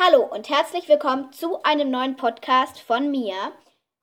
[0.00, 3.34] Hallo und herzlich willkommen zu einem neuen Podcast von mir.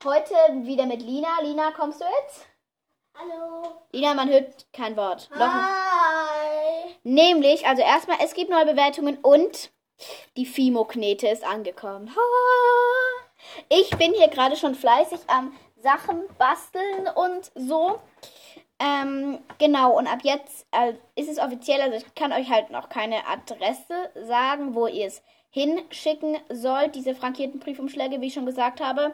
[0.04, 1.40] Heute wieder mit Lina.
[1.42, 2.46] Lina, kommst du jetzt?
[3.18, 3.64] Hallo.
[3.94, 5.30] Lina, man hört kein Wort.
[5.34, 6.98] Hi.
[7.04, 9.72] Nämlich, also erstmal, es gibt neue Bewertungen und
[10.36, 12.14] die Fimo-Knete ist angekommen.
[13.70, 18.02] Ich bin hier gerade schon fleißig am Sachen basteln und so.
[18.80, 22.90] Ähm, genau, und ab jetzt äh, ist es offiziell, also ich kann euch halt noch
[22.90, 25.22] keine Adresse sagen, wo ihr es
[25.56, 29.14] hinschicken sollt, diese frankierten Briefumschläge, wie ich schon gesagt habe.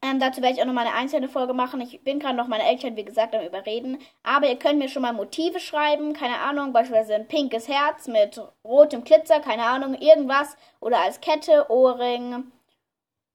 [0.00, 1.82] Ähm, dazu werde ich auch noch mal eine einzelne Folge machen.
[1.82, 3.98] Ich bin gerade noch meine Eltern, wie gesagt, am Überreden.
[4.22, 6.14] Aber ihr könnt mir schon mal Motive schreiben.
[6.14, 9.40] Keine Ahnung, beispielsweise ein pinkes Herz mit rotem Glitzer.
[9.40, 10.56] Keine Ahnung, irgendwas.
[10.80, 12.50] Oder als Kette, Ohrring.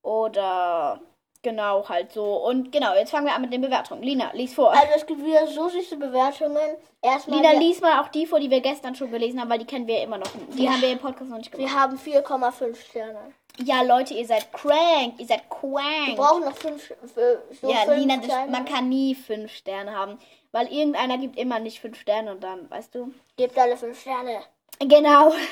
[0.02, 1.00] Oder
[1.44, 2.24] genau, halt so.
[2.46, 4.04] Und genau, jetzt fangen wir an mit den Bewertungen.
[4.04, 4.72] Lina, lies vor.
[4.72, 6.76] Also es gibt wieder so süße Bewertungen.
[7.02, 9.60] Erstmal Lina, wir, lies mal auch die vor, die wir gestern schon gelesen haben, weil
[9.60, 10.28] die kennen wir immer noch.
[10.56, 10.72] Die Ja.
[10.72, 11.70] haben wir im Podcast noch nicht gemacht.
[11.72, 13.34] wir haben 4,5 Sterne.
[13.64, 15.16] Ja, Leute, ihr seid crank.
[15.18, 16.16] Ihr seid Wir crank.
[16.16, 20.20] brauchen noch 5 für so Ja, fünf Lina, das, man kann nie fünf Sterne haben.
[20.52, 23.14] Weil irgendeiner gibt immer nicht fünf Sterne und dann, weißt du?
[23.36, 24.42] Gebt alle 5 Sterne.
[24.80, 25.34] Genau.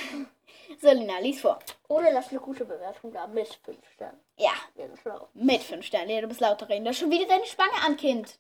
[0.82, 1.60] So, Lina, lies vor.
[1.88, 4.20] Oder lasst eine gute Bewertung da mit 5 Sternen.
[4.38, 5.28] Ja, Wir sind schlau.
[5.34, 6.10] mit fünf Sternen.
[6.10, 6.84] Ja, du bist lauter reden.
[6.84, 8.38] Du hast schon wieder deine Spange an, Kind.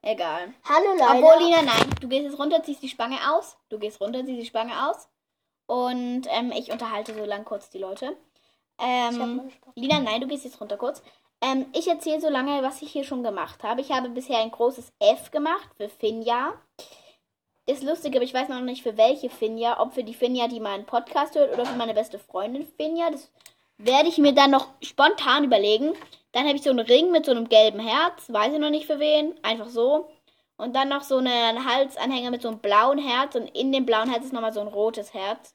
[0.00, 0.54] Egal.
[0.64, 1.14] Hallo Leila.
[1.16, 1.90] Obwohl, Lina, nein.
[2.00, 3.56] Du gehst jetzt runter, ziehst die Spange aus.
[3.68, 5.08] Du gehst runter, ziehst die Spange aus.
[5.66, 8.16] Und ähm, ich unterhalte so lang kurz die Leute.
[8.78, 9.50] Ähm.
[9.74, 11.02] Lina, nein, du gehst jetzt runter kurz.
[11.40, 13.80] Ähm, ich erzähle so lange, was ich hier schon gemacht habe.
[13.80, 16.54] Ich habe bisher ein großes F gemacht für Finja.
[17.66, 19.78] Ist lustig, aber ich weiß noch nicht für welche Finja.
[19.80, 23.10] Ob für die Finja, die meinen Podcast hört, oder für meine beste Freundin Finja.
[23.10, 23.30] Das
[23.78, 25.94] werde ich mir dann noch spontan überlegen.
[26.32, 28.24] Dann habe ich so einen Ring mit so einem gelben Herz.
[28.28, 29.34] Weiß ich noch nicht für wen.
[29.42, 30.10] Einfach so.
[30.56, 33.34] Und dann noch so einen Halsanhänger mit so einem blauen Herz.
[33.36, 35.54] Und in dem blauen Herz ist nochmal so ein rotes Herz.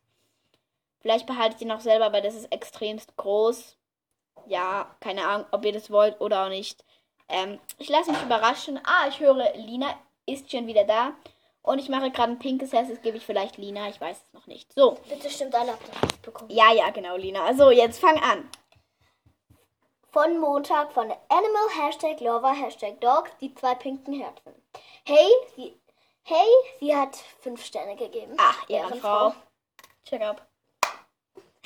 [1.02, 3.76] Vielleicht behalte ich den noch selber, weil das ist extremst groß.
[4.48, 6.84] Ja, keine Ahnung, ob ihr das wollt oder auch nicht.
[7.28, 8.80] Ähm, ich lasse mich überraschen.
[8.86, 9.94] Ah, ich höre, Lina
[10.26, 11.14] ist schon wieder da.
[11.64, 13.88] Und ich mache gerade ein pinkes Herz, das gebe ich vielleicht Lina.
[13.88, 14.74] Ich weiß es noch nicht.
[14.74, 16.50] So, Bitte stimmt alle ihr das bekommen.
[16.52, 17.54] ja, ja, genau, Lina.
[17.56, 18.50] So, jetzt fang an.
[20.12, 24.54] Von Montag von Animal Hashtag Lover Hashtag Dog die zwei pinken Herzen.
[25.06, 25.80] Hey, sie,
[26.24, 26.48] hey,
[26.80, 28.36] sie hat 5 Sterne gegeben.
[28.38, 29.34] Ach, Ehrenfrau.
[30.04, 30.46] Check up.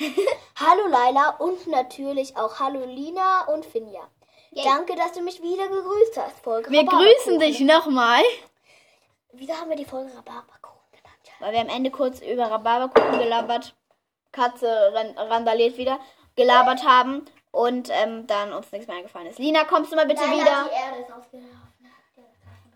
[0.00, 4.08] Hallo Laila und natürlich auch Hallo Lina und Finja.
[4.52, 4.64] Yay.
[4.64, 6.38] Danke, dass du mich wieder gegrüßt hast.
[6.38, 8.22] Folge Wir grüßen dich nochmal.
[9.32, 11.40] Wieso haben wir die Folge Rhabarberkuchen genannt?
[11.40, 13.74] Weil wir am Ende kurz über Rhabarberkuchen gelabert,
[14.32, 15.98] Katze ran randaliert wieder,
[16.36, 19.38] gelabert haben und ähm, dann uns nichts mehr eingefallen ist.
[19.38, 20.68] Lina, kommst du mal bitte wieder?
[20.68, 21.68] die Erde ist ausgelaufen.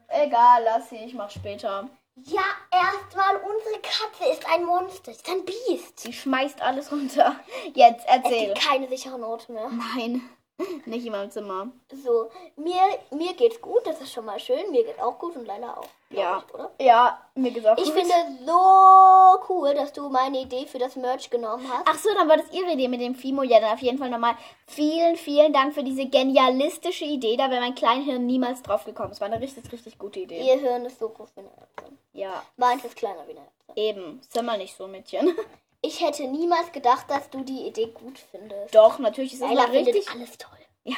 [0.08, 1.88] Egal, lass sie, ich mach später.
[2.16, 5.12] Ja, erstmal, unsere Katze ist ein Monster.
[5.14, 6.00] Sie ist ein Biest.
[6.00, 7.36] Sie schmeißt alles runter.
[7.74, 8.46] Jetzt Es erzähl.
[8.52, 9.70] gibt keine sicheren Orte mehr.
[9.70, 10.20] Nein,
[10.86, 11.68] nicht in meinem Zimmer.
[12.04, 12.80] So, mir,
[13.10, 14.70] mir geht's gut, das ist schon mal schön.
[14.70, 15.88] Mir geht auch gut und Laila auch.
[16.10, 16.42] Ja.
[16.46, 16.70] Ich, oder?
[16.80, 17.94] Ja, mir geht's auch Ich gut.
[17.94, 18.14] finde
[18.46, 21.86] so cool, dass du meine Idee für das Merch genommen hast.
[21.86, 23.42] Ach so, dann war das Ihre Idee mit dem Fimo.
[23.42, 24.34] Ja, dann auf jeden Fall nochmal
[24.66, 27.36] vielen, vielen Dank für diese genialistische Idee.
[27.36, 29.12] Da wäre mein Kleinhirn niemals drauf gekommen.
[29.12, 30.40] Es war eine richtig, richtig gute Idee.
[30.46, 31.92] Ihr Hirn ist so groß wie eine Erbse.
[32.12, 33.72] Ja, Meins ist kleiner wie eine Erbse.
[33.80, 34.20] eben.
[34.28, 35.34] Sei mal nicht so, Mädchen.
[35.84, 38.74] Ich hätte niemals gedacht, dass du die Idee gut findest.
[38.74, 40.04] Doch, natürlich ist es mal richtig.
[40.04, 40.58] findet alles toll.
[40.84, 40.96] Ja,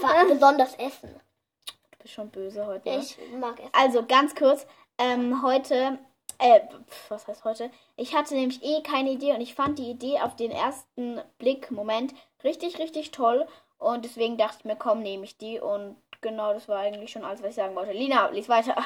[0.00, 1.18] Vor- Besonders Essen.
[1.66, 2.88] du bist schon böse heute.
[2.90, 2.98] Ne?
[2.98, 3.70] Ich mag Essen.
[3.72, 4.66] Also ganz kurz,
[4.98, 5.98] ähm, heute,
[6.38, 7.70] äh, pf, was heißt heute?
[7.96, 11.70] Ich hatte nämlich eh keine Idee und ich fand die Idee auf den ersten Blick,
[11.70, 12.14] Moment,
[12.44, 13.46] richtig, richtig toll.
[13.78, 15.58] Und deswegen dachte ich mir, komm, nehme ich die.
[15.58, 17.92] Und genau, das war eigentlich schon alles, was ich sagen wollte.
[17.92, 18.76] Lina, lies weiter.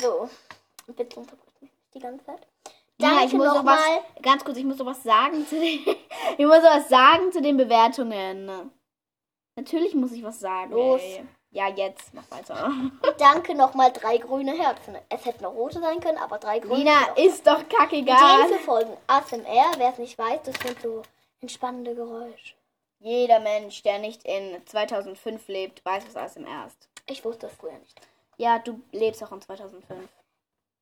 [0.00, 0.28] So.
[0.86, 2.46] Bitte unterbrich mich nicht die ganze Zeit.
[2.98, 4.04] Danke ich muss noch was, nochmal.
[4.22, 5.80] ganz kurz, ich muss noch was sagen zu den,
[6.38, 8.70] ich muss noch was sagen zu den Bewertungen.
[9.56, 10.72] Natürlich muss ich was sagen.
[10.72, 11.00] Los.
[11.00, 11.24] Ey.
[11.50, 12.70] Ja, jetzt, mach weiter.
[13.18, 14.94] Danke nochmal drei grüne Herzen.
[15.08, 16.76] Es hätten noch rote sein können, aber drei grüne.
[16.76, 18.48] Lina, ist doch Ideen kackegal.
[18.48, 18.96] für Folgen.
[19.06, 21.02] ASMR, wer es nicht weiß, das sind so
[21.40, 22.54] entspannende Geräusche.
[22.98, 26.88] Jeder Mensch, der nicht in 2005 lebt, weiß, was ASMR ist.
[27.06, 28.00] Ich wusste das früher nicht.
[28.36, 30.10] Ja, du lebst auch in 2005.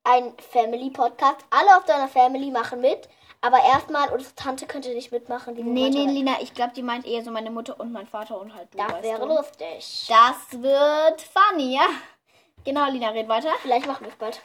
[0.05, 1.37] Ein Family-Podcast.
[1.49, 3.09] Alle auf deiner Family machen mit.
[3.41, 5.55] Aber erstmal, unsere Tante könnte nicht mitmachen.
[5.55, 6.05] Die Nee, nee.
[6.05, 8.77] Lina, ich glaube, die meint eher so meine Mutter und mein Vater und halt du.
[8.77, 9.27] Das weißt wäre du.
[9.35, 10.07] lustig.
[10.07, 11.87] Das wird funny, ja?
[12.63, 13.49] Genau, Lina, red weiter.
[13.61, 14.41] Vielleicht machen wir es bald.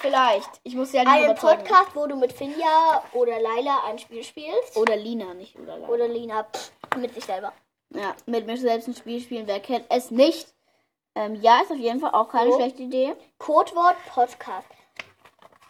[0.00, 0.50] Vielleicht.
[0.64, 1.62] Ich muss halt nicht Einen überzeugen.
[1.64, 4.76] Podcast, wo du mit Finja oder Laila ein Spiel spielst.
[4.76, 5.88] Oder Lina, nicht oder Lina.
[5.88, 7.52] Oder Lina pff, mit sich selber.
[7.94, 10.48] Ja, mit mir selbst ein Spiel spielen, wer kennt es nicht.
[11.14, 12.56] Ähm, ja, ist auf jeden Fall auch keine So.
[12.58, 13.14] schlechte Idee.
[13.38, 14.66] Codewort Podcast.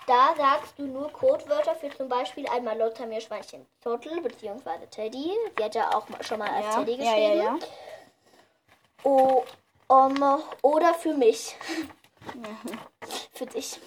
[0.06, 5.33] Da sagst du nur Codewörter für zum Beispiel einmal Lotta Meerschweinchen Zottel beziehungsweise Teddy.
[5.56, 7.37] Sie hat ja auch schon mal als Ja, Teddy geschrieben.
[7.39, 7.59] ja, ja.
[9.05, 9.44] O,
[9.89, 11.56] um, oder für mich.
[13.33, 13.81] Für dich.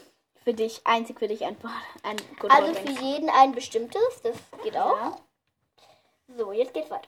[0.43, 1.55] Für dich, einzig für dich ein,
[2.03, 4.21] ein Good Also für jeden ein bestimmtes.
[4.23, 5.17] Das geht auch.
[6.27, 7.07] So, jetzt geht's weiter.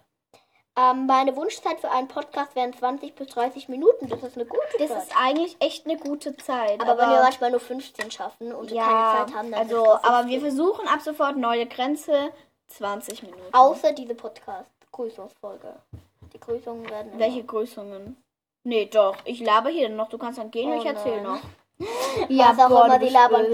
[0.78, 4.08] Ähm, meine Wunschzeit für einen Podcast wären 20 bis 30 Minuten.
[4.10, 5.04] Das ist eine gute Das Zeit.
[5.04, 6.80] ist eigentlich echt eine gute Zeit.
[6.80, 9.92] aber, wenn wir manchmal nur 15 schaffen und ja, keine Zeit haben, dann also, ist
[9.92, 10.42] das aber wir 15.
[10.42, 12.32] versuchen ab sofort neue Grenze
[12.68, 13.42] 20 Minuten.
[13.54, 15.76] Außer diese Podcast-Grüßungsfolge.
[16.34, 18.18] Die Grüßungen werden immer- Welche Grüßungen?
[18.64, 19.16] Nee, doch.
[19.26, 20.10] Ich laber hier noch.
[20.10, 21.40] Du kannst dann gehen und Oh ich erzähle noch.
[21.80, 23.46] was auch boah, immer die labern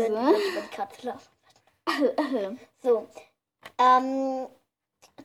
[1.03, 1.29] laufen.
[2.81, 3.07] So.
[3.77, 4.47] Ähm,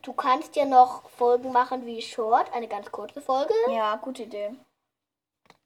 [0.01, 3.53] du kannst ja noch Folgen machen wie Short, eine ganz kurze Folge.
[3.69, 4.51] Ja, gute Idee.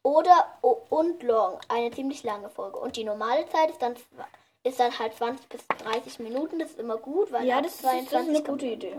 [0.03, 0.47] Oder
[0.89, 2.77] und Long, eine ziemlich lange Folge.
[2.77, 3.95] Und die normale Zeit ist dann,
[4.63, 6.59] ist dann halt 20 bis 30 Minuten.
[6.59, 8.97] Das ist immer gut, weil Ja, das ist, das ist eine gute Idee.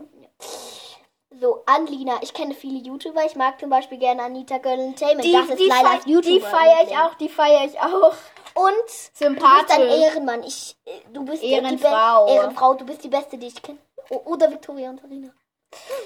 [1.41, 2.19] So, an Lina.
[2.23, 3.25] Ich kenne viele YouTuber.
[3.27, 5.25] Ich mag zum Beispiel gerne Anita Girl Entertainment.
[5.27, 6.23] Die, das ist die, fei- YouTuber.
[6.23, 8.15] die feiere ich auch, die feiere ich auch.
[8.55, 9.79] Und du bist ein Sympathisch.
[10.01, 10.43] Ehrenmann.
[10.45, 12.29] Ich, äh, du bist der- die Be- Ehrenfrau.
[12.29, 12.75] Ehrenfrau.
[12.75, 13.79] Du bist die Beste, die ich kenne.
[14.11, 15.31] Oder Victoria und Sarina.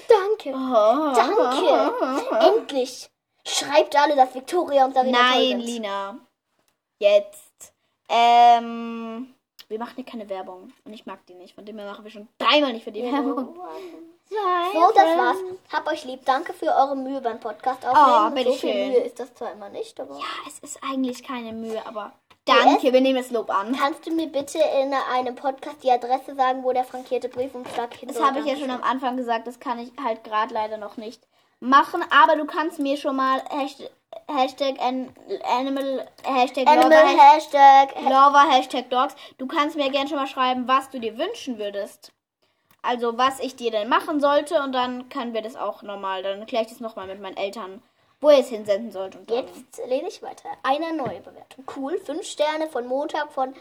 [0.07, 0.49] Danke.
[0.49, 1.13] Oh.
[1.15, 2.57] Danke.
[2.57, 3.09] Endlich.
[3.45, 5.59] Schreibt alle, dass Victoria und Sarina Nein.
[5.59, 6.17] Lina.
[6.99, 7.73] Jetzt.
[8.07, 9.33] Ähm.
[9.67, 10.73] Wir machen hier keine Werbung.
[10.83, 11.53] Und ich mag die nicht.
[11.53, 13.55] Von dem her machen wir schon dreimal nicht für die Werbung.
[14.29, 15.37] So, das war's.
[15.71, 16.21] Hab euch lieb.
[16.25, 18.45] Danke für eure Mühe beim Podcast aufnehmen.
[18.45, 18.91] so viel bitteschön.
[18.91, 20.15] Mühe ist das zwar immer nicht, aber...
[20.17, 22.13] Ja, es ist eigentlich keine Mühe, aber
[22.45, 23.75] danke, wir nehmen das Lob an.
[23.75, 28.09] Kannst du mir bitte in einem Podcast die Adresse sagen, wo der frankierte Briefumschlag hin
[28.09, 30.97] Das habe ich ja schon am Anfang gesagt, das kann ich halt gerade leider noch
[30.97, 31.27] nicht
[31.59, 33.91] machen, aber du kannst mir schon mal Hashtag,
[34.27, 35.13] Hashtag an,
[35.43, 37.95] Animal, Hashtag Animal Lover, Hashtag.
[38.01, 39.15] Lover, Hashtag Dogs.
[39.37, 42.11] Du kannst mir gerne schon mal schreiben, was du dir wünschen würdest.
[42.81, 46.45] Also, was ich dir denn machen sollte und dann können wir das auch nochmal, dann
[46.45, 47.83] kläre ich das nochmal mit meinen Eltern,
[48.21, 49.15] wo ihr es hinsenden sollt.
[49.15, 49.29] Und.
[49.31, 50.49] Jetzt lese ich weiter.
[50.63, 51.63] Eine neue Bewertung.
[51.75, 51.97] Cool.
[51.99, 53.53] Fünf Sterne von Montag von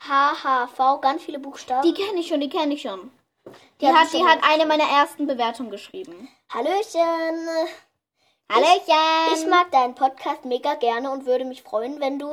[0.00, 1.00] HHV.
[1.00, 1.82] Ganz viele Buchstaben.
[1.82, 3.10] Die kenne ich schon, die kenne ich schon.
[3.80, 6.28] Die, Ja, hat, die die schon hat eine meiner ersten Bewertungen geschrieben.
[6.52, 7.48] Hallöchen.
[8.50, 9.34] Hallöchen!
[9.34, 12.28] Ich mag deinen Podcast mega gerne und würde mich freuen, wenn du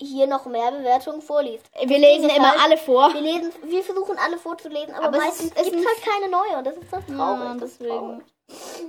[0.00, 1.70] hier noch mehr Bewertungen vorliest.
[1.84, 3.14] Wir lesen immer halt- alle vor.
[3.14, 6.58] Wir, lesen, wir versuchen alle vorzulesen, aber, Aber es meistens gibt es halt keine neue
[6.58, 7.44] und das ist so traurig.
[7.44, 7.96] Ja, das ist deswegen.
[7.98, 8.24] traurig.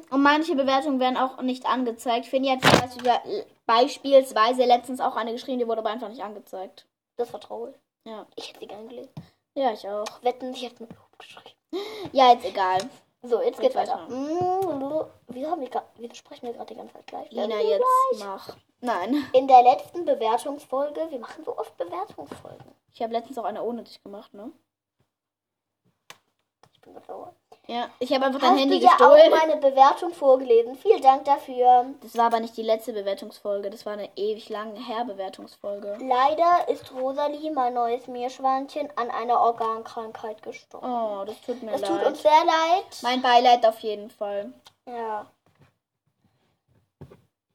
[0.09, 2.25] Und manche Bewertungen werden auch nicht angezeigt.
[2.25, 2.61] Finny hat
[3.65, 6.85] beispielsweise letztens auch eine geschrieben, die wurde aber einfach nicht angezeigt.
[7.17, 7.75] Das war traurig.
[8.05, 8.25] Ja.
[8.35, 9.11] Ich hätte sie gerne gelesen.
[9.55, 10.05] Ja, ich auch.
[10.21, 11.49] Wetten, ich hätte mit Lob geschrieben.
[12.11, 12.79] Ja, jetzt egal.
[13.23, 14.07] So, jetzt geht's weiter.
[14.07, 17.31] Mm, Wieso, haben wir wieso sprechen wir gerade die ganze Zeit gleich?
[17.31, 17.85] Lina, Ja, jetzt
[18.19, 18.55] mach.
[18.81, 19.25] Nein.
[19.33, 22.71] In der letzten Bewertungsfolge, wir machen so oft Bewertungsfolgen.
[22.93, 24.51] Ich habe letztens auch eine ohne dich gemacht, ne?
[26.73, 27.33] Ich bin so sauer.
[27.67, 29.31] Ja, ich habe einfach dein Hast Handy du ja auch gestohlen.
[29.31, 30.75] meine Bewertung vorgelesen.
[30.75, 31.85] Vielen Dank dafür.
[32.01, 33.69] Das war aber nicht die letzte Bewertungsfolge.
[33.71, 35.97] Das war eine ewig lange Her-Bewertungsfolge.
[35.99, 40.85] Leider ist Rosalie, mein neues Meerschweinchen, an einer Organkrankheit gestorben.
[40.87, 41.89] Oh, das tut mir Es leid.
[41.89, 42.85] tut uns sehr leid.
[43.01, 44.53] mein Beileid auf jeden Fall.
[44.85, 45.25] Ja.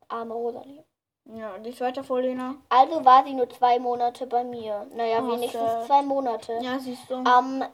[0.08, 0.84] Arme Rosalie.
[1.32, 2.56] Ja, und ich weiter vor, Lena.
[2.68, 4.86] Also war sie nur zwei Monate bei mir.
[4.92, 5.86] Naja, Oh, wenigstens sad.
[5.86, 6.58] zwei Monate.
[6.60, 7.14] Ja, siehst du.
[7.14, 7.64] Ähm,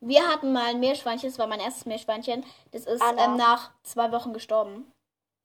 [0.00, 2.44] Wir hatten mal ein Meerschweinchen, das war mein erstes Meerschweinchen.
[2.72, 4.92] Das ist ähm, nach zwei Wochen gestorben.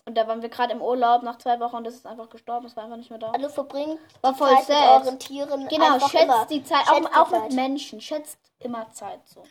[0.05, 2.65] Und da waren wir gerade im Urlaub nach zwei Wochen und das ist einfach gestorben.
[2.65, 3.31] Es war einfach nicht mehr da.
[3.31, 4.69] also verbringt War voll Zeit
[5.03, 6.45] mit euren Tieren Genau, schätzt immer.
[6.45, 6.85] die Zeit.
[6.87, 7.43] Schätzt auch die auch Zeit.
[7.43, 7.99] mit Menschen.
[7.99, 9.43] Schätzt immer Zeit so.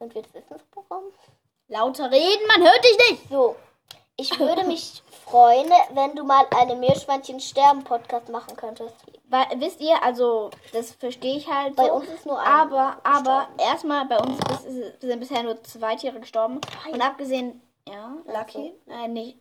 [0.00, 1.04] Sind wir das Wissensprogramm?
[1.68, 3.28] Lauter reden, man hört dich nicht.
[3.30, 3.54] So,
[4.16, 8.94] ich würde mich freuen, wenn du mal eine Meerschweinchen-Sterben-Podcast machen könntest.
[9.28, 11.82] Weil, wisst ihr, also, das verstehe ich halt so.
[11.82, 15.62] Bei uns ist nur ein aber, aber, erstmal, bei uns ist, ist, sind bisher nur
[15.64, 16.60] zwei Tiere gestorben.
[16.90, 19.38] Und abgesehen, ja, Lucky, äh, nicht,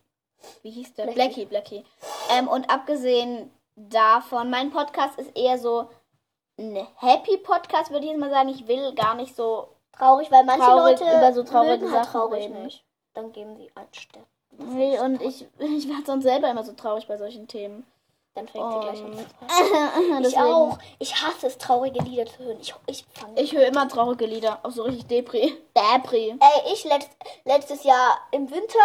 [0.61, 1.07] wie hieß der?
[1.07, 1.45] Blackie.
[1.45, 1.85] Blackie.
[2.37, 5.89] Ähm, und abgesehen davon, mein Podcast ist eher so
[6.57, 8.49] ein Happy Podcast, würde ich jetzt mal sagen.
[8.49, 12.11] Ich will gar nicht so, Traurig, weil manche Traurig, Leute über so traurige halt Sachen
[12.11, 12.63] traurig reden.
[12.63, 12.85] nicht.
[13.13, 14.25] Dann geben sie ein Stern.
[14.57, 17.85] Nee, und ich, ich werde sonst selber immer so traurig bei solchen Themen.
[18.33, 20.23] Dann fängt sie gleich an.
[20.25, 20.77] Ich auch.
[20.99, 22.57] Ich hasse es, traurige Lieder zu hören.
[22.59, 23.05] Ich, ich.
[23.37, 25.55] Ich höre immer traurige Lieder, auch so richtig Depri.
[25.73, 26.37] Depri.
[26.39, 27.11] Ey, ich letzt,
[27.45, 28.79] letztes Jahr im Winter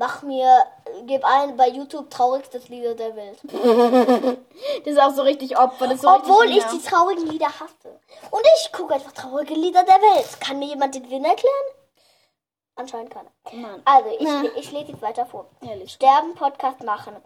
[0.00, 0.64] mach mir,
[1.06, 3.38] gib ein bei YouTube traurigstes Lieder der Welt.
[4.84, 5.86] Das ist auch so richtig Opfer.
[5.86, 7.98] Das ist so Obwohl ich richtig die traurigen Lieder hasse.
[8.30, 10.40] Und ich gucke einfach traurige Lieder der Welt.
[10.40, 11.66] Kann mir jemand den Sinn erklären?
[12.80, 13.30] Anscheinend keiner.
[13.52, 14.42] Mann, Also, ich, Na.
[14.56, 15.46] ich lese jetzt weiter vor.
[15.60, 15.92] ehrlich.
[15.92, 17.16] Sterben Podcast machen.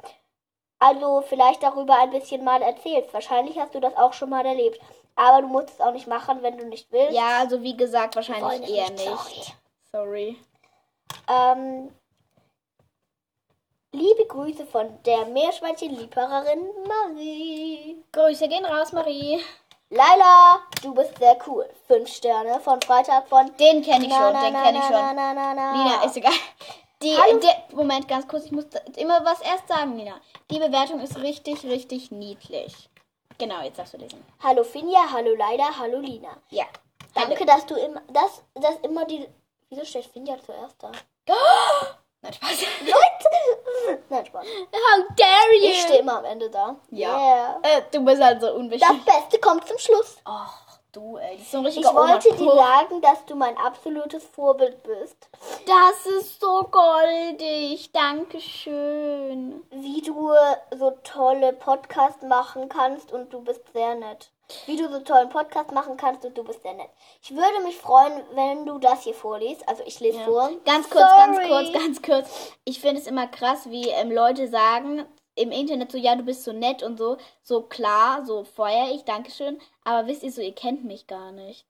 [0.78, 3.14] also vielleicht darüber ein bisschen mal erzählst.
[3.14, 4.80] Wahrscheinlich hast du das auch schon mal erlebt.
[5.16, 7.16] Aber du musst es auch nicht machen, wenn du nicht willst.
[7.16, 9.54] Ja, also wie gesagt, wahrscheinlich eher nicht, nicht.
[9.92, 10.36] Sorry.
[11.28, 11.94] Ähm,
[13.92, 18.02] liebe Grüße von der Meerschweinchen-Liebhaberin Marie.
[18.10, 19.40] Grüße gehen raus, Marie.
[19.90, 21.68] Laila, du bist sehr cool.
[21.86, 24.92] Fünf Sterne von Freitag von Den kenne ich Na, schon, na, den kenne ich schon.
[24.92, 25.72] na, na, na.
[25.72, 26.32] Lina, ist egal.
[27.02, 27.38] Die, Hallo.
[27.38, 30.20] der, Moment, ganz kurz, ich muss immer was erst sagen, Lina.
[30.50, 32.88] Die Bewertung ist richtig, richtig niedlich.
[33.38, 34.24] Genau, jetzt darfst du lesen.
[34.42, 36.36] Hallo Finja, hallo Laila, hallo Lina.
[36.50, 36.64] Ja.
[37.14, 39.28] Danke, dass du immer, dass, dass immer die,
[39.68, 40.90] wieso steht Finja zuerst da?
[42.24, 42.58] Nein, Spaß.
[44.08, 44.46] Nein, Spaß.
[44.46, 45.68] How dare you?
[45.70, 46.76] Ich stehe immer am Ende da.
[46.90, 47.08] Ja.
[47.18, 47.58] Yeah.
[47.62, 49.04] Äh, du bist halt so Das unwichtig.
[49.04, 50.16] Beste kommt zum Schluss.
[50.24, 50.62] Ach,
[50.94, 51.36] du, ey.
[51.36, 55.28] Das ist so ein Ich richtiger wollte dir sagen, dass du mein absolutes Vorbild bist.
[55.66, 57.90] Das ist so goldig.
[57.92, 59.62] Dankeschön.
[59.70, 60.30] Wie du
[60.76, 64.30] so tolle Podcasts machen kannst und du bist sehr nett.
[64.66, 66.90] Wie du so tollen Podcast machen kannst und du bist sehr nett.
[67.22, 69.66] Ich würde mich freuen, wenn du das hier vorliest.
[69.66, 70.50] Also ich lese vor.
[70.66, 71.48] Ganz kurz, ganz Sorry.
[71.48, 72.52] kurz, ganz kurz.
[72.64, 76.44] Ich finde es immer krass, wie ähm, Leute sagen im Internet so, ja, du bist
[76.44, 77.16] so nett und so.
[77.42, 79.60] So klar, so feuer ich, Dankeschön.
[79.84, 81.66] Aber wisst ihr so, ihr kennt mich gar nicht.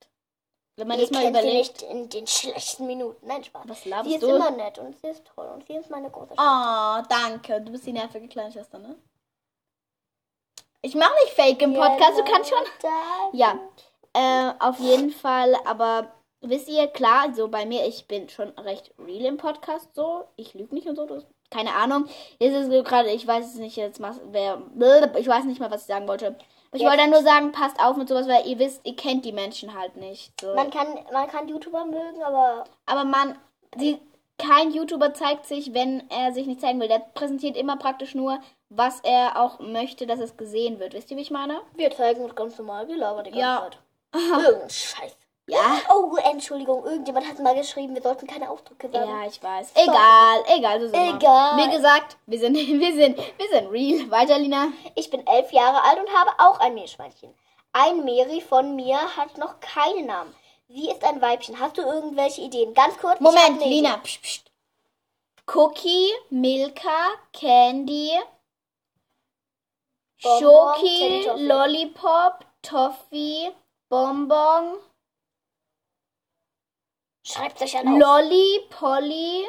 [0.76, 1.80] Wenn man Ihr das mal kennt sie überlegt.
[1.80, 3.26] nicht in den schlechten Minuten.
[3.26, 3.62] Nein, Spaß.
[3.66, 4.28] Was Sie laberst ist du?
[4.34, 7.60] immer nett und sie ist toll und sie ist meine große Oh, danke.
[7.60, 8.96] Du bist die nervige kleine Schwester, ne?
[10.82, 12.64] Ich mache nicht Fake im Podcast, du kannst schon.
[13.32, 13.58] Ja,
[14.12, 18.92] äh, auf jeden Fall, aber wisst ihr, klar, so bei mir, ich bin schon recht
[18.98, 20.24] real im Podcast, so.
[20.36, 22.06] Ich lüge nicht und so, das, keine Ahnung.
[22.38, 24.62] Jetzt ist so gerade, ich weiß es nicht, jetzt wer,
[25.16, 26.36] ich weiß nicht mal, was ich sagen wollte.
[26.72, 29.32] Ich Jetzt- wollte nur sagen, passt auf mit sowas, weil ihr wisst, ihr kennt die
[29.32, 30.32] Menschen halt nicht.
[30.40, 30.54] So.
[30.54, 33.38] Man kann, man kann YouTuber mögen, aber Aber man,
[33.76, 34.00] sie,
[34.38, 36.88] kein YouTuber zeigt sich, wenn er sich nicht zeigen will.
[36.88, 40.94] Der präsentiert immer praktisch nur, was er auch möchte, dass es gesehen wird.
[40.94, 41.60] Wisst ihr, wie ich meine?
[41.76, 42.88] wir zeigen uns ganz normal.
[42.88, 43.60] Wir labern die ganze Ja.
[43.62, 43.78] Zeit.
[44.44, 45.16] Irgendein Scheiß.
[45.46, 45.78] Ja.
[45.90, 49.10] Oh, Entschuldigung, irgendjemand hat mal geschrieben, wir sollten keine Ausdrücke sagen.
[49.10, 49.72] Ja, ich weiß.
[49.74, 50.96] Egal, egal, so.
[50.96, 51.56] Egal.
[51.58, 54.10] Wie gesagt, wir sind, wir sind, wir sind real.
[54.10, 54.68] Weiter, Lina.
[54.94, 57.34] Ich bin elf Jahre alt und habe auch ein Meerschweinchen.
[57.72, 60.34] Ein Meri von mir hat noch keinen Namen.
[60.68, 61.60] Sie ist ein Weibchen.
[61.60, 62.72] Hast du irgendwelche Ideen?
[62.72, 63.20] Ganz kurz.
[63.20, 63.98] Moment, Lina.
[63.98, 64.50] Psst, psst.
[65.52, 68.12] Cookie, Milka, Candy,
[70.22, 71.26] Bonbon, Schoki.
[71.36, 73.50] Lollipop, Toffee,
[73.90, 74.78] Bonbon,
[77.34, 77.98] Schreibt euch an auf.
[77.98, 79.44] Lolli, Polly,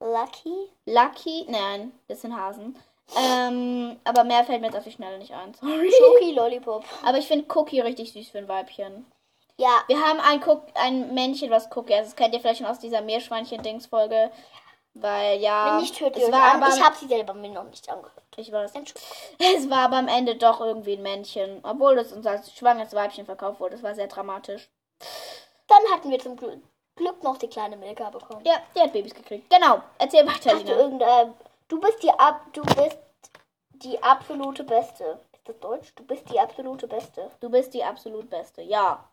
[0.00, 0.70] Lucky.
[0.86, 2.76] Lucky, nein, das sind Hasen.
[3.16, 5.54] Ähm, aber mehr fällt mir jetzt auf die Schnelle nicht ein.
[5.54, 5.90] Sorry.
[5.90, 6.84] Schoki Lollipop.
[7.04, 9.10] Aber ich finde Cookie richtig süß für ein Weibchen.
[9.56, 12.08] Ja, Wir haben ein, Cook ein Männchen, was Cookie ist.
[12.08, 14.30] Das kennt ihr vielleicht schon aus dieser Meerschweinchen-Dings-Folge.
[14.94, 15.70] Weil, ja.
[15.70, 16.62] bin nicht hört es ihr war an.
[16.62, 18.12] aber, Ich habe sie selber mir noch nicht angehört.
[18.36, 18.72] ich weiß.
[19.38, 21.60] Es war aber am Ende doch irgendwie ein Männchen.
[21.62, 23.76] Obwohl das uns als schwangeres Weibchen verkauft wurde.
[23.76, 24.68] Das war sehr dramatisch.
[25.68, 26.60] Dann hatten wir zum Gl-
[26.96, 28.42] Glück noch die kleine Milka bekommen.
[28.44, 29.48] Ja, die hat Babys gekriegt.
[29.50, 29.80] Genau.
[29.98, 30.76] Erzähl weiter, Hast du Lina.
[30.78, 31.34] irgendein.
[31.68, 32.40] Du bist die ab.
[32.52, 32.98] Du bist
[33.74, 35.20] die absolute Beste.
[35.32, 35.92] Ist das Deutsch?
[35.94, 37.30] Du bist die absolute Beste.
[37.40, 38.62] Du bist die absolut Beste.
[38.62, 39.04] Ja.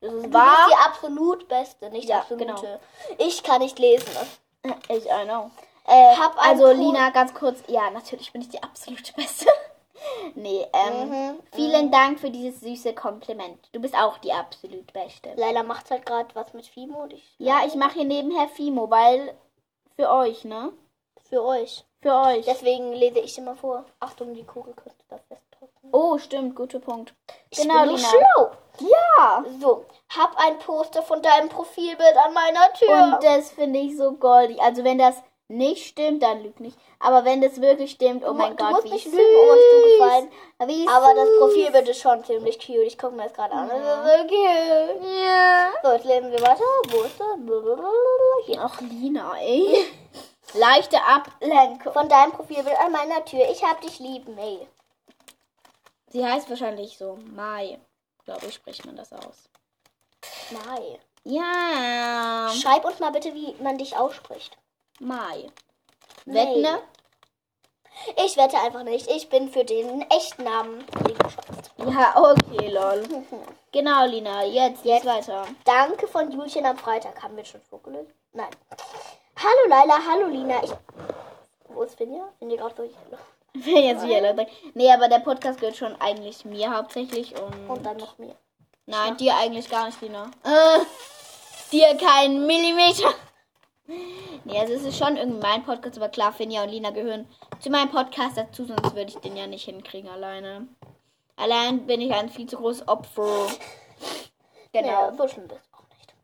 [0.00, 0.66] Das ist Du wahr.
[0.66, 2.46] bist die absolut Beste, nicht Ja, absolute.
[2.46, 2.80] genau.
[3.18, 4.08] Ich kann nicht lesen.
[4.88, 5.50] Ich, I know.
[5.86, 7.60] Äh, also, Lina, ganz kurz.
[7.66, 9.46] Ja, natürlich bin ich die absolute Beste.
[10.34, 13.68] Nee, ähm, Mhm, vielen Dank für dieses süße Kompliment.
[13.72, 15.30] Du bist auch die absolut Beste.
[15.36, 17.34] Leila macht halt gerade was mit Fimo und ich.
[17.38, 19.34] Ja, ich mache hier nebenher Fimo, weil
[19.96, 20.72] für euch, ne?
[21.28, 21.84] Für euch.
[22.00, 22.44] Für euch.
[22.46, 23.84] Deswegen lese ich immer vor.
[24.00, 25.88] Achtung, die Kugel könnte da festdrücken.
[25.90, 27.12] Oh, stimmt, guter Punkt.
[27.50, 28.08] Ich Genau, bin so Lina.
[28.08, 28.50] schlau.
[29.18, 29.44] Ja.
[29.60, 29.84] So,
[30.16, 33.14] hab ein Poster von deinem Profilbild an meiner Tür.
[33.14, 34.60] Und das finde ich so goldig.
[34.62, 35.16] Also wenn das
[35.48, 36.78] nicht stimmt, dann lüg nicht.
[36.98, 39.14] Aber wenn das wirklich stimmt, oh mein du Gott, wie nicht süß.
[39.14, 40.30] lügen, um uns zu gefallen.
[40.66, 41.38] Wie Aber das süß.
[41.38, 42.86] Profilbild ist schon ziemlich cute.
[42.86, 43.68] Ich gucke mir das gerade an.
[43.68, 45.04] Das ist so cute.
[45.24, 45.70] Ja.
[45.82, 46.64] So, jetzt lesen wir weiter.
[46.88, 48.46] Wo ist das?
[48.46, 48.60] Hier.
[48.62, 49.86] Ach, Lina, ey.
[50.54, 51.92] Leichte Ablenkung.
[51.92, 53.48] Von deinem Profilbild an meiner Tür.
[53.50, 54.66] Ich hab dich lieb, May.
[56.10, 57.78] Sie heißt wahrscheinlich so Mai.
[58.24, 59.48] Glaube ich, spricht man das aus.
[60.50, 60.98] Mai.
[61.24, 62.50] Ja.
[62.54, 64.56] Schreib uns mal bitte, wie man dich ausspricht.
[65.00, 65.46] Mai.
[66.24, 66.66] Wetten?
[68.24, 69.08] Ich wette einfach nicht.
[69.10, 70.84] Ich bin für den echten Namen.
[71.78, 73.04] Ja, okay, lol.
[73.70, 74.44] Genau, Lina.
[74.44, 75.46] Jetzt, jetzt weiter.
[75.64, 77.22] Danke von Julchen am Freitag.
[77.22, 78.14] Haben wir schon vorgelesen?
[78.32, 78.48] Nein.
[79.36, 80.64] Hallo Laila, hallo Lina.
[80.64, 80.70] Ich...
[81.68, 82.28] Wo ist Finja?
[82.38, 82.88] Finja gerade so
[83.52, 84.50] Wenn jetzt wieder Leute.
[84.72, 87.68] Nee, aber der Podcast gehört schon eigentlich mir hauptsächlich und.
[87.68, 88.34] Und dann noch mir.
[88.86, 90.30] Nein, dir eigentlich gar nicht, Lina.
[90.44, 90.80] Äh,
[91.70, 93.12] dir keinen Millimeter.
[94.44, 97.26] Nee, also es ist schon irgendwie mein Podcast, aber klar, Finja und Lina gehören
[97.60, 100.68] zu meinem Podcast dazu, sonst würde ich den ja nicht hinkriegen alleine.
[101.36, 103.46] Allein bin ich ein viel zu großes Opfer.
[104.72, 104.88] Genau.
[104.88, 106.14] Ja, so schlimm bist du auch nicht.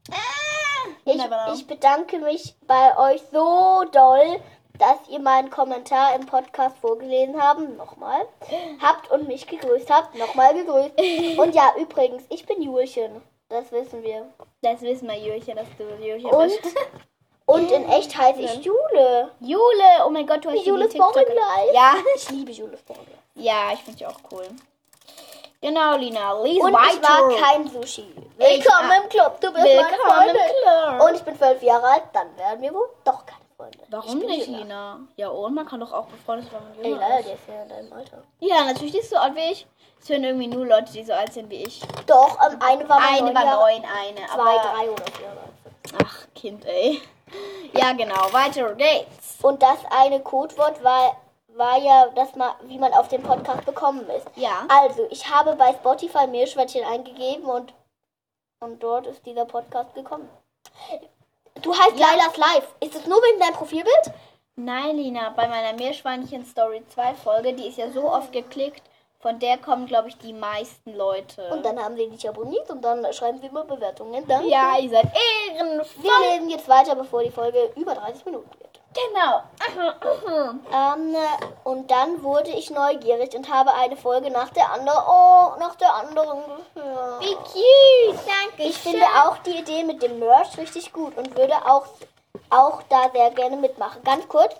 [1.04, 1.54] Know.
[1.54, 4.40] Ich, ich bedanke mich bei euch so doll,
[4.78, 7.76] dass ihr meinen Kommentar im Podcast vorgelesen haben.
[7.76, 8.26] Nochmal.
[8.82, 10.14] Habt und mich gegrüßt habt.
[10.16, 10.98] Nochmal gegrüßt.
[11.38, 13.22] Und ja, übrigens, ich bin Julchen.
[13.48, 14.28] Das wissen wir.
[14.62, 16.74] Das wissen wir, Jürchen, dass du Jürchen Und, bist.
[17.46, 19.30] und in echt heiße ich Jule.
[19.40, 21.34] Jule, oh mein Gott, du hast TikTok- Borgleis.
[21.74, 23.08] Ja, Ich liebe Jules Borgleis.
[23.34, 24.46] ja, ich finde die auch cool.
[25.60, 26.90] Genau, Lina, lies Und weiter.
[26.92, 28.14] ich mag kein Sushi.
[28.36, 30.42] Willkommen Ich- im Club, du bist meine Willkommen im Freundin.
[30.62, 31.08] Club.
[31.08, 33.78] Und ich bin zwölf Jahre alt, dann werden wir wohl doch keine Freunde.
[33.88, 34.58] Warum nicht, jünger.
[34.58, 34.98] Lina?
[35.16, 36.60] Ja, und man kann doch auch befreundet sein.
[36.76, 37.26] man Ey, leider, ist.
[37.28, 38.22] der ist ja in deinem Alter.
[38.40, 39.66] Ja, natürlich, die ist so alt wie ich.
[40.02, 41.80] Es hören irgendwie nur Leute, die so alt sind wie ich.
[42.06, 44.16] Doch, ähm, eine war Eine neun war neun, eine.
[44.26, 45.32] Zwei, aber, drei oder vier.
[46.04, 47.00] Ach, Kind, ey.
[47.72, 49.38] Ja, genau, weiter geht's.
[49.42, 51.16] Und das eine Codewort war,
[51.48, 54.26] war ja, dass man, wie man auf den Podcast bekommen ist.
[54.36, 54.66] Ja.
[54.68, 57.72] Also, ich habe bei Spotify Meerschweinchen eingegeben und,
[58.60, 60.28] und dort ist dieser Podcast gekommen.
[61.62, 62.08] Du heißt Ja.
[62.08, 62.74] Lailas Live.
[62.80, 64.12] Ist es nur wegen deinem Profilbild?
[64.56, 68.82] Nein, Lina, bei meiner Meerschweinchen Story 2 Folge, die ist ja so oft geklickt,
[69.24, 71.48] von der kommen, glaube ich, die meisten Leute.
[71.48, 74.22] Und dann haben sie dich abonniert und dann schreiben sie immer Bewertungen.
[74.28, 74.48] Danke.
[74.48, 75.06] ja, ihr seid
[75.48, 76.02] ehrenvoll.
[76.02, 78.80] Wir lesen jetzt weiter, bevor die Folge über 30 Minuten wird.
[78.92, 79.42] Genau.
[80.74, 81.16] Ähm,
[81.64, 85.94] und dann wurde ich neugierig und habe eine Folge nach der anderen, oh, nach der
[85.94, 86.40] anderen
[86.74, 87.20] gehört.
[87.22, 88.62] Wie cute, danke.
[88.68, 91.86] Ich finde auch die Idee mit dem Merch richtig gut und würde auch,
[92.50, 94.02] auch da sehr gerne mitmachen.
[94.04, 94.54] Ganz kurz,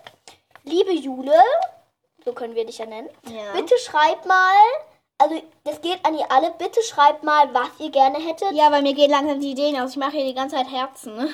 [0.63, 1.39] liebe Jule,
[2.25, 3.53] so können wir dich ja nennen, Ja.
[3.53, 4.53] bitte schreibt mal,
[5.19, 8.51] also das geht an ihr alle, bitte schreibt mal, was ihr gerne hättet.
[8.51, 9.91] Ja, weil mir gehen langsam die Ideen aus.
[9.91, 11.33] Ich mache hier die ganze Zeit Herzen.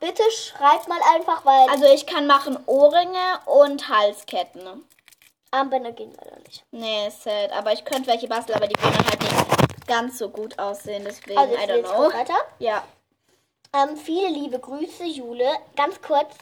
[0.00, 4.84] Bitte schreibt mal einfach, weil Also ich kann machen Ohrringe und Halsketten.
[5.50, 6.64] Armbänder gehen leider nicht.
[6.70, 7.50] Nee, sad.
[7.52, 11.02] Aber ich könnte welche basteln, aber die würden halt nicht ganz so gut aussehen.
[11.04, 12.12] Deswegen, Also I ich don't will jetzt know.
[12.12, 12.36] weiter.
[12.60, 12.84] Ja.
[13.74, 15.48] Ähm, viele liebe Grüße, Jule.
[15.74, 16.32] Ganz kurz.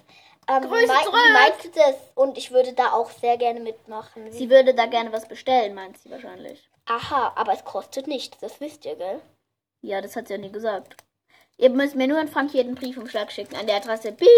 [0.48, 1.62] Ähm, Grüße mei- zurück.
[1.62, 1.94] du das?
[2.14, 4.32] Und ich würde da auch sehr gerne mitmachen.
[4.32, 6.68] Sie würde da gerne was bestellen, meint sie wahrscheinlich.
[6.86, 9.20] Aha, aber es kostet nichts, das wisst ihr, gell?
[9.82, 10.96] Ja, das hat sie ja nie gesagt.
[11.58, 13.56] Ihr müsst mir nur an Frank jeden Briefumschlag schicken.
[13.56, 14.28] An der Adresse Piep.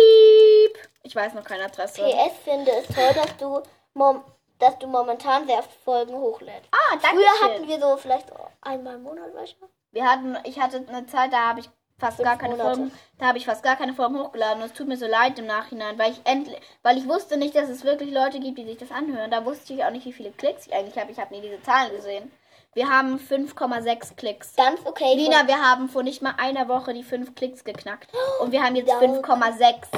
[1.02, 2.02] Ich weiß noch keine Adresse.
[2.02, 3.62] PS finde es toll, dass du,
[3.94, 4.24] mom
[4.58, 6.68] dass du momentan sehr Folgen hochlädst.
[6.72, 8.26] Ah, danke Früher hatten wir so vielleicht
[8.62, 9.56] einmal im Monat welche.
[9.92, 11.70] Wir hatten, ich hatte eine Zeit, da habe ich
[12.00, 12.76] fast gar keine Monate.
[12.76, 14.62] Folgen, da habe ich fast gar keine Folgen hochgeladen.
[14.62, 17.54] Und es tut mir so leid im Nachhinein, weil ich endlich, weil ich wusste nicht,
[17.54, 19.30] dass es wirklich Leute gibt, die sich das anhören.
[19.30, 21.12] Da wusste ich auch nicht, wie viele Klicks ich eigentlich habe.
[21.12, 22.32] Ich habe nie diese Zahlen gesehen.
[22.72, 24.54] Wir haben 5,6 Klicks.
[24.56, 25.14] Ganz okay.
[25.16, 28.10] Lina, wir haben vor nicht mal einer Woche die 5 Klicks geknackt.
[28.40, 29.20] Und wir haben jetzt Danke.
[29.20, 29.88] 5,6.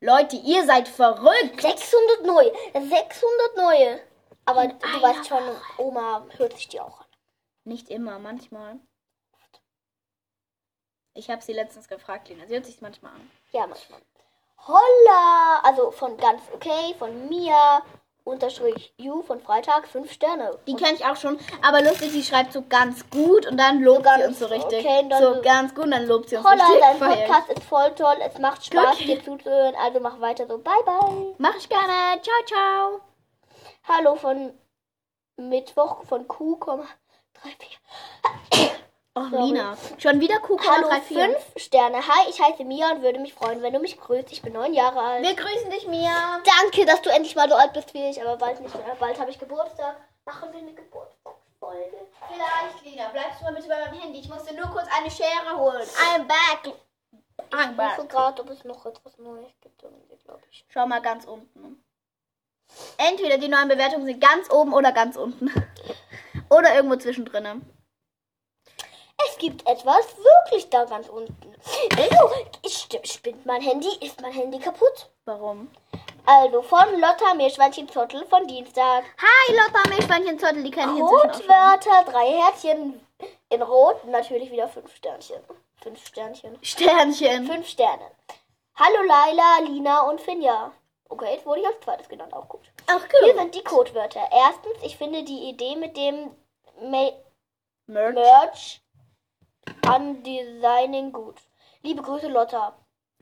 [0.00, 1.60] Leute, ihr seid verrückt.
[1.60, 2.52] 600 neue.
[2.74, 4.00] 600 neue.
[4.44, 5.42] Aber du einer weißt schon,
[5.78, 7.06] Oma hört sich die auch an.
[7.64, 8.80] Nicht immer, manchmal.
[11.14, 12.46] Ich habe sie letztens gefragt, Lina.
[12.46, 13.30] Sie hört sich manchmal an.
[13.52, 14.00] Ja, manchmal.
[14.66, 15.60] Holla!
[15.64, 17.82] Also von ganz okay, von mir,
[18.24, 20.56] unterstrich you, von Freitag, 5 Sterne.
[20.66, 24.06] Die kenne ich auch schon, aber lustig, sie schreibt so ganz gut und dann lobt
[24.06, 24.86] So sie uns so richtig.
[24.86, 26.80] okay, so ganz gut und dann lobt sie uns Holla, richtig.
[26.80, 27.26] dein Feier ich.
[27.26, 28.16] Podcast ist voll toll.
[28.24, 29.16] Es macht Spaß, Okay.
[29.16, 29.74] dir zuzuhören.
[29.74, 30.58] Also mach weiter so.
[30.58, 31.34] Bye, bye.
[31.38, 32.22] Mach ich gerne.
[32.22, 33.00] Ciao, ciao.
[33.88, 34.56] Hallo von
[35.36, 36.86] Mittwoch von Q,34.
[39.14, 39.42] Oh, Sorry.
[39.48, 39.76] Lina.
[39.98, 41.02] Schon wieder Hallo, Q34.
[41.02, 41.98] 5 Sterne.
[41.98, 44.32] Hi, ich heiße Mia und würde mich freuen, wenn du mich grüßt.
[44.32, 45.22] Ich bin neun Jahre alt.
[45.22, 46.40] Wir grüßen dich, Mia.
[46.60, 48.96] Danke, dass du endlich mal so alt bist wie ich, aber bald nicht mehr.
[48.98, 49.96] Bald habe ich Geburtstag.
[50.24, 52.06] Machen wir eine Geburtstagsfolge.
[52.26, 53.08] Vielleicht, Lina.
[53.08, 54.20] Bleibst du mal bitte bei meinem Handy.
[54.20, 55.86] Ich musste nur kurz eine Schere holen.
[55.86, 56.74] I'm back.
[57.50, 57.96] I'm Ich back.
[57.96, 59.82] gucke gerade, ob es noch etwas Neues gibt.
[60.50, 60.64] Ich.
[60.70, 61.84] Schau mal ganz unten.
[62.96, 65.50] Entweder die neuen Bewertungen sind ganz oben oder ganz unten.
[66.48, 67.62] Oder irgendwo zwischendrin.
[69.28, 71.54] Es gibt etwas wirklich da ganz unten.
[71.96, 72.30] Also,
[72.62, 73.88] ich, spinnt mein Handy?
[74.00, 75.10] Ist mein Handy kaputt?
[75.24, 75.70] Warum?
[76.26, 79.04] Also, von Lotta Meerschweinchen Zottel von Dienstag.
[79.18, 80.62] Hi, Lotta Milchbeinchen Zottel.
[80.62, 81.00] Die kenne ich.
[81.00, 83.00] Codewörter, drei Herzchen
[83.48, 84.04] in Rot.
[84.06, 85.42] Natürlich wieder fünf Sternchen.
[85.82, 86.58] Fünf Sternchen.
[86.62, 87.46] Sternchen.
[87.46, 88.10] Fünf Sterne.
[88.76, 90.72] Hallo Laila, Lina und Finja.
[91.08, 92.62] Okay, jetzt wurde ich als zweites genannt, auch gut.
[92.86, 93.38] Ach, Hier cool.
[93.38, 94.22] sind die Codewörter.
[94.32, 96.30] Erstens, ich finde die Idee mit dem
[96.80, 97.10] Ma
[97.86, 98.14] Merch.
[98.14, 98.81] Merch
[99.86, 101.36] an Designing gut.
[101.82, 102.74] Liebe Grüße, Lotta.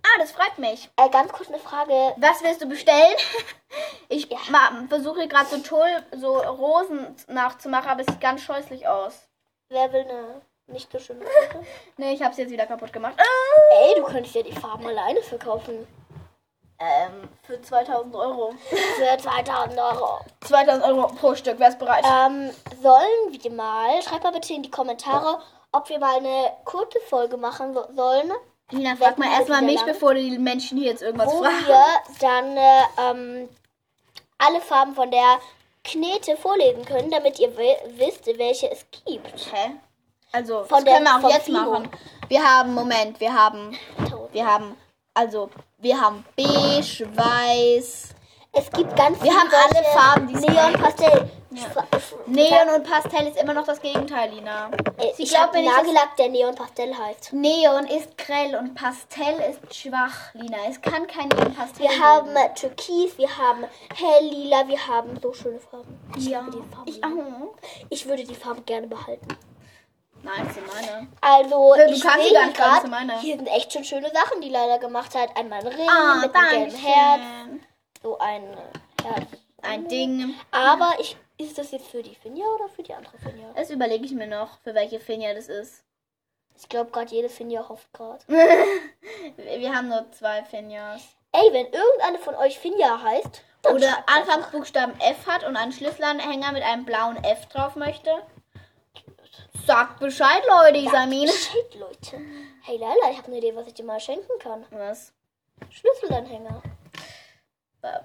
[0.02, 0.88] Ah, das freut mich.
[0.96, 1.92] Äh, ganz kurz eine Frage.
[2.16, 3.16] Was willst du bestellen?
[4.12, 9.28] Ich ma- versuche gerade so toll, so Rosen nachzumachen, aber es sieht ganz scheußlich aus.
[9.68, 11.64] Wer will eine nicht so schön gefunden?
[11.96, 13.14] Ne, ich hab's jetzt wieder kaputt gemacht.
[13.78, 15.86] Ey, du könntest ja die Farben alleine verkaufen.
[16.80, 18.52] Ähm, für 2000 Euro.
[18.68, 20.18] Für 2000 Euro.
[20.40, 22.04] 2000 Euro pro Stück, wär's bereit?
[22.04, 22.50] Ähm,
[22.82, 25.40] sollen wir mal, schreibt mal bitte in die Kommentare,
[25.72, 28.30] ob wir mal eine kurze Folge machen so, sollen,
[28.72, 29.86] Lina, frag mal erstmal mich, lang.
[29.86, 31.66] bevor die Menschen hier jetzt irgendwas wo fragen.
[31.66, 31.84] wir
[32.20, 32.82] dann äh,
[33.42, 33.48] ähm,
[34.38, 35.38] alle Farben von der
[35.82, 39.52] Knete vorlesen können, damit ihr wi- wisst, welche es gibt.
[39.52, 39.72] Hä?
[40.32, 41.58] Also, Von das der- können wir auch jetzt Fimo.
[41.72, 41.90] machen.
[42.28, 43.76] Wir haben, Moment, wir haben,
[44.32, 44.76] wir haben,
[45.14, 48.10] also, wir haben beige, weiß,
[48.52, 50.72] Es gibt ganz Wir haben alle Farben, die Neon.
[50.74, 51.30] Pastell.
[51.52, 51.66] Ja.
[52.26, 54.70] Neon und Pastell ist immer noch das Gegenteil, Lina.
[54.98, 57.32] Äh, Sie ich glaubt habe mir nicht, Nagellack, der Neon Pastell heißt.
[57.32, 60.58] Neon ist grell und Pastell ist schwach, Lina.
[60.68, 63.64] Es kann kein Neon Pastell Wir haben äh, Türkis, wir haben
[63.96, 65.98] Helllila, wir haben so schöne Farben.
[66.16, 66.64] Ich ja, Farben.
[66.86, 67.54] ich auch.
[67.88, 69.26] Ich würde die Farben gerne behalten.
[70.22, 71.08] Nein, sind meine.
[71.20, 73.18] Also, Ja, du ich kannst sehe hier nicht sind meine.
[73.20, 75.36] hier sind echt schon schöne Sachen, die Leila gemacht hat.
[75.36, 77.20] Einmal ein Ring Ah, mit einem gelben Herz,
[78.02, 79.26] so ein äh, Herz.
[79.62, 80.34] Ein Ding.
[80.52, 83.52] Aber ich, ist das jetzt für die Finja oder für die andere Finja?
[83.54, 85.84] Das überlege ich mir noch, für welche Finja das ist.
[86.56, 88.22] Ich glaube, gerade jede Finja hofft gerade.
[89.36, 91.02] Wir haben nur zwei Finjas.
[91.32, 94.04] Ey, wenn irgendeine von euch Finja heißt, Oder.
[94.06, 98.10] Anfangsbuchstaben F hat und einen Schlüsselanhänger mit einem blauen F drauf möchte.
[99.66, 101.30] Sagt Bescheid, Leute, Isamine.
[101.30, 102.20] Shit, Leute.
[102.62, 104.64] Hey Leila, ich habe eine Idee, was ich dir mal schenken kann.
[104.70, 105.12] Was?
[105.70, 106.62] Schlüsselanhänger.
[107.82, 108.00] Äh,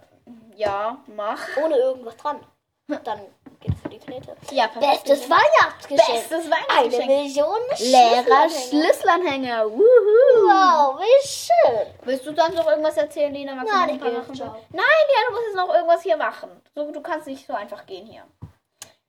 [0.56, 1.42] Ja, mach.
[1.58, 2.46] Ohne irgendwas dran.
[2.88, 3.20] Dann
[3.62, 4.36] geht's für die Knete.
[4.52, 4.68] Ja.
[4.68, 6.08] Bestes Weihnachtsgeschenk.
[6.30, 7.08] Bestes Eine Weihnachtsgeschenk.
[7.08, 9.72] Million Leerer Schlüsselanhänger.
[9.72, 10.48] Wuhu.
[10.48, 11.88] Wow, wie schön.
[12.04, 13.56] Willst du sonst noch irgendwas erzählen, Lina?
[13.56, 14.12] Magst Nein, ich gehe.
[14.12, 16.50] Nein, ja, du musst jetzt noch irgendwas hier machen.
[16.76, 18.24] So, du kannst nicht so einfach gehen hier.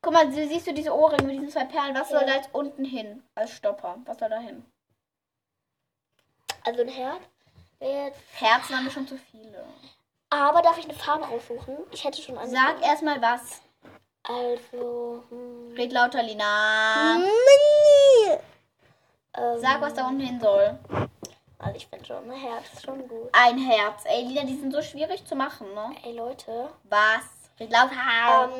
[0.00, 1.94] Guck mal, sie- siehst du diese Ohrringe mit diesen zwei Perlen?
[1.98, 2.26] Was soll Ja.
[2.28, 3.22] da jetzt unten hin?
[3.34, 3.96] Als Stopper.
[4.06, 4.64] Was soll da hin?
[6.64, 7.20] Also ein Herz.
[7.78, 9.64] wäre jetzt- Herzen haben wir schon zu viele.
[10.30, 11.76] Aber darf ich eine Farbe raussuchen?
[11.92, 12.48] Ich hätte schon eine.
[12.50, 13.60] Sag erstmal was.
[14.28, 15.22] Also.
[15.30, 15.74] Hm.
[15.76, 17.16] Red lauter, Lina.
[19.34, 20.78] Ähm, Sag, was da unten hin soll.
[21.58, 23.28] Also ich finde schon ein Herz schon gut.
[23.32, 24.04] Ein Herz.
[24.04, 25.94] Ey, Lina, die sind so schwierig zu machen, ne?
[26.04, 26.68] Ey Leute.
[26.84, 27.24] Was?
[27.58, 28.50] Red lauter.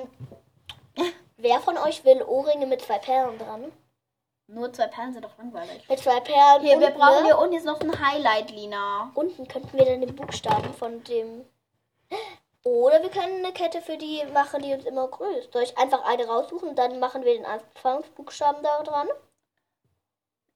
[0.97, 3.73] Ähm, wer von euch will Ohrringe mit zwei Perlen dran?
[4.49, 5.89] Nur zwei Perlen sind doch langweilig.
[5.89, 6.63] Mit zwei Perlen.
[6.63, 7.27] Hier, wir brauchen ne?
[7.27, 9.11] hier unten jetzt noch ein Highlight, Lina.
[9.15, 11.45] Unten könnten wir dann den Buchstaben von dem.
[12.67, 15.53] Oder wir können eine Kette für die machen, die uns immer grüßt.
[15.53, 19.07] Soll ich einfach eine raussuchen und dann machen wir den Anfangsbuchstaben da dran?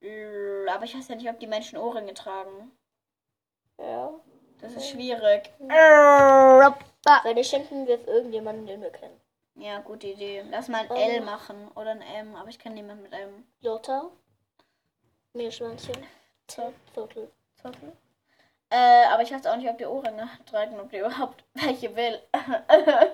[0.01, 2.73] L- Aber ich weiß ja nicht, ob die Menschen Ohrringe tragen.
[3.79, 4.13] Ja.
[4.61, 5.53] Das ist schwierig.
[7.23, 9.21] Wenn nicht, schenken wir es irgendjemandem, den wir kennen.
[9.55, 10.45] Ja, gute Idee.
[10.51, 11.11] Lass mal ein Ähm.
[11.11, 13.47] L machen oder ein M, aber ich kenne niemanden mit M.
[13.61, 14.11] Lotta.
[15.35, 16.05] Meerschweinchen.
[16.49, 17.31] Zottel.
[17.63, 17.93] Zottel.
[18.71, 22.21] Äh, aber ich weiß auch nicht, ob die Ohrringe tragen, ob die überhaupt welche will.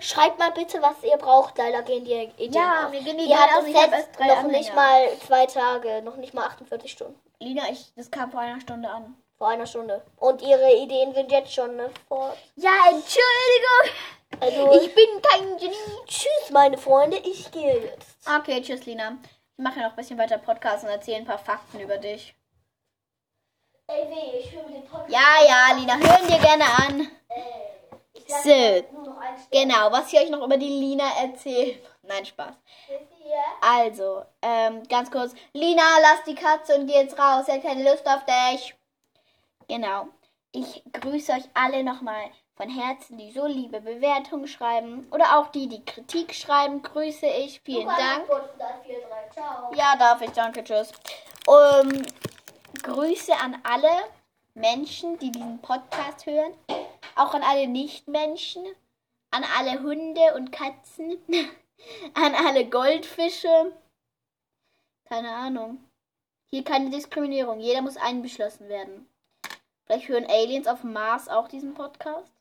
[0.00, 2.92] Schreibt mal bitte, was ihr braucht, Leila gehen die Ideen Ja, auf.
[2.92, 4.58] wir gehen die Ideen aus, ich hab jetzt erst drei noch Anhänger.
[4.58, 7.20] nicht mal zwei Tage, noch nicht mal 48 Stunden.
[7.40, 9.16] Lina, ich, das kam vor einer Stunde an.
[9.36, 10.02] Vor einer Stunde.
[10.16, 12.36] Und ihre Ideen sind jetzt schon ne, fort.
[12.54, 13.90] Ja, Entschuldigung.
[14.40, 15.74] Also, Ich bin kein Genie.
[16.06, 18.16] tschüss, meine Freunde, ich gehe jetzt.
[18.38, 19.18] Okay, tschüss, Lina.
[19.58, 22.34] Ich mache ja noch ein bisschen weiter Podcast und erzähle ein paar Fakten über dich.
[22.34, 22.44] Ey,
[22.94, 23.75] weh, ich höre mir den Podcast.
[25.08, 27.08] Ja, ja, Lina, hören dir gerne an.
[28.12, 28.92] Ich sag So.
[28.92, 31.78] nur noch ein Genau, was ich euch noch über die Lina erzähle.
[32.02, 32.54] Nein, Spaß.
[33.60, 35.34] Also, ähm, ganz kurz.
[35.52, 37.46] Lina, lass die Katze und geh jetzt raus.
[37.46, 38.74] Sie hat keine Lust auf dich.
[39.68, 40.08] Genau.
[40.52, 45.06] Ich grüße euch alle nochmal von Herzen, die so liebe Bewertungen schreiben.
[45.12, 47.60] Oder auch die, die Kritik schreiben, grüße ich.
[47.60, 48.26] Vielen Dank.
[49.74, 50.30] Ja, darf ich.
[50.30, 50.92] Danke, tschüss.
[51.46, 52.02] Um,
[52.86, 53.90] Grüße an alle
[54.54, 56.54] Menschen, die diesen Podcast hören.
[57.16, 58.64] Auch an alle Nichtmenschen.
[59.32, 61.18] An alle Hunde und Katzen.
[62.14, 63.72] an alle Goldfische.
[65.04, 65.82] Keine Ahnung.
[66.44, 67.58] Hier keine Diskriminierung.
[67.58, 69.08] Jeder muss einbeschlossen werden.
[69.84, 72.32] Vielleicht hören Aliens auf Mars auch diesen Podcast.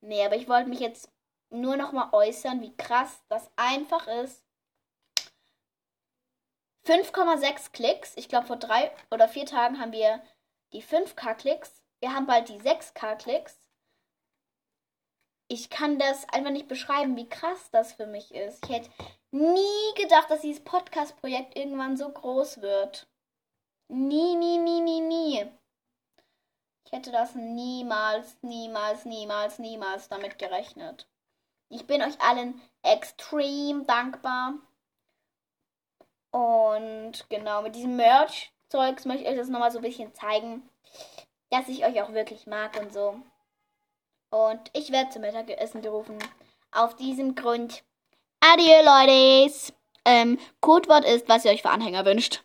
[0.00, 1.10] Nee, aber ich wollte mich jetzt
[1.50, 4.41] nur noch mal äußern, wie krass das einfach ist,
[6.84, 8.12] 5,6 Klicks.
[8.16, 10.20] Ich glaube, vor drei oder vier Tagen haben wir
[10.72, 11.82] die 5K-Klicks.
[12.00, 13.56] Wir haben bald die 6K-Klicks.
[15.48, 18.64] Ich kann das einfach nicht beschreiben, wie krass das für mich ist.
[18.64, 18.90] Ich hätte
[19.30, 23.06] nie gedacht, dass dieses Podcast-Projekt irgendwann so groß wird.
[23.88, 25.46] Nie, nie, nie, nie, nie.
[26.86, 31.06] Ich hätte das niemals, niemals, niemals, niemals damit gerechnet.
[31.68, 34.54] Ich bin euch allen extrem dankbar
[36.32, 40.68] Und genau, mit diesem Merch-Zeugs möchte ich euch das nochmal so ein bisschen zeigen,
[41.50, 43.16] dass ich euch auch wirklich mag und so.
[44.30, 46.18] Und ich werde zum Mittagessen gerufen.
[46.72, 47.84] Auf diesem Grund.
[48.40, 49.72] Adieu, Leute.
[50.06, 52.40] Ähm, Codewort ist, was ihr euch für Anhänger wünscht.